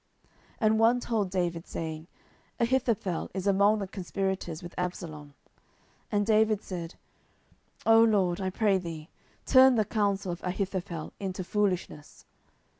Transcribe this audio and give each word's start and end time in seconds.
10:015:031 0.23 0.37
And 0.61 0.79
one 0.79 0.99
told 0.99 1.29
David, 1.29 1.67
saying, 1.67 2.07
Ahithophel 2.59 3.29
is 3.35 3.45
among 3.45 3.77
the 3.77 3.87
conspirators 3.87 4.63
with 4.63 4.73
Absalom. 4.75 5.35
And 6.11 6.25
David 6.25 6.63
said, 6.63 6.95
O 7.85 8.03
LORD, 8.03 8.41
I 8.41 8.49
pray 8.49 8.79
thee, 8.79 9.09
turn 9.45 9.75
the 9.75 9.85
counsel 9.85 10.31
of 10.31 10.41
Ahithophel 10.41 11.13
into 11.19 11.43
foolishness. 11.43 12.25